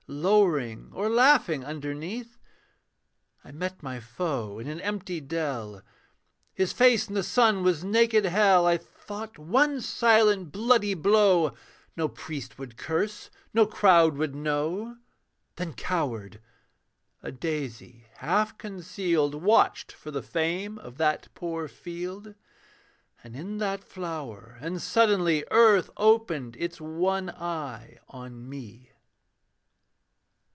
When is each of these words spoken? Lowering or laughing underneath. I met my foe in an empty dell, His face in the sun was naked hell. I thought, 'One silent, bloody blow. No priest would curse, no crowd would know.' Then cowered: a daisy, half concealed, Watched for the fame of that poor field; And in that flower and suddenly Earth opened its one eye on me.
Lowering 0.13 0.89
or 0.93 1.07
laughing 1.07 1.63
underneath. 1.63 2.37
I 3.45 3.53
met 3.53 3.81
my 3.81 4.01
foe 4.01 4.59
in 4.59 4.67
an 4.67 4.81
empty 4.81 5.21
dell, 5.21 5.81
His 6.53 6.73
face 6.73 7.07
in 7.07 7.13
the 7.13 7.23
sun 7.23 7.63
was 7.63 7.85
naked 7.85 8.25
hell. 8.25 8.65
I 8.65 8.75
thought, 8.75 9.37
'One 9.37 9.79
silent, 9.79 10.51
bloody 10.51 10.95
blow. 10.95 11.53
No 11.95 12.09
priest 12.09 12.59
would 12.59 12.75
curse, 12.75 13.29
no 13.53 13.65
crowd 13.65 14.17
would 14.17 14.35
know.' 14.35 14.97
Then 15.55 15.71
cowered: 15.71 16.41
a 17.23 17.31
daisy, 17.31 18.07
half 18.15 18.57
concealed, 18.57 19.35
Watched 19.35 19.93
for 19.93 20.11
the 20.11 20.21
fame 20.21 20.77
of 20.79 20.97
that 20.97 21.29
poor 21.35 21.69
field; 21.69 22.35
And 23.23 23.33
in 23.33 23.59
that 23.59 23.81
flower 23.81 24.57
and 24.59 24.81
suddenly 24.81 25.45
Earth 25.51 25.89
opened 25.95 26.57
its 26.59 26.81
one 26.81 27.29
eye 27.29 27.97
on 28.09 28.49
me. 28.49 28.89